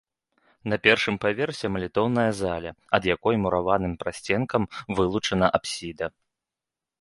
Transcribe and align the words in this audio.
На 0.71 0.77
першым 0.85 1.15
паверсе 1.25 1.67
малітоўная 1.75 2.31
зала, 2.39 2.71
ад 2.99 3.03
якой 3.15 3.35
мураваным 3.43 3.93
прасценкам 4.05 4.67
вылучана 5.01 5.47
апсіда. 5.61 6.05